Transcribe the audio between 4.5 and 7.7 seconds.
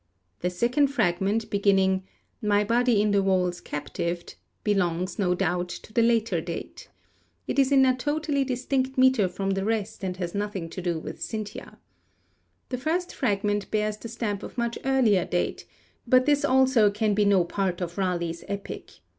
belongs, no doubt, to the later date. It